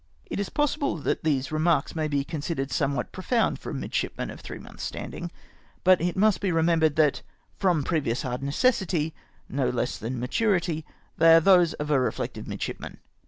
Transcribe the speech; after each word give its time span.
It 0.25 0.39
is 0.39 0.49
possible 0.49 0.97
that 0.97 1.23
these 1.23 1.51
remarks 1.51 1.95
may 1.95 2.07
be 2.07 2.23
considered 2.23 2.71
somewhat 2.71 3.11
profound 3.11 3.59
for 3.59 3.69
a 3.69 3.73
midshipman 3.75 4.31
of 4.31 4.39
three 4.39 4.57
months' 4.57 4.81
standing; 4.81 5.29
but 5.83 6.01
it 6.01 6.17
must 6.17 6.41
be 6.41 6.51
remembered 6.51 6.95
that, 6.95 7.21
from 7.59 7.83
previous 7.83 8.23
hard 8.23 8.41
necessity, 8.41 9.13
no 9.47 9.69
less 9.69 9.99
tlian 9.99 10.15
maturity, 10.17 10.87
they 11.19 11.35
are 11.35 11.39
those 11.39 11.73
of 11.73 11.91
a 11.91 11.99
reflective 11.99 12.47
midshipman. 12.47 12.97